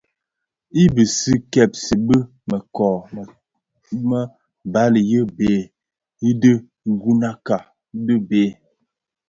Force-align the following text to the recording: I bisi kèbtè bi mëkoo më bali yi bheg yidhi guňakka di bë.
I 0.81 0.83
bisi 0.93 1.33
kèbtè 1.53 1.91
bi 2.05 2.17
mëkoo 2.49 2.97
më 4.09 4.19
bali 4.73 5.01
yi 5.11 5.19
bheg 5.35 5.69
yidhi 6.23 6.53
guňakka 7.01 7.57
di 8.05 8.13
bë. 8.29 8.43